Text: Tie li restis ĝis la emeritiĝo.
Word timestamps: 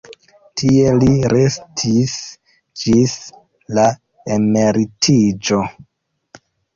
Tie 0.59 0.91
li 1.01 1.09
restis 1.33 2.15
ĝis 2.83 3.13
la 3.79 3.85
emeritiĝo. 4.37 5.61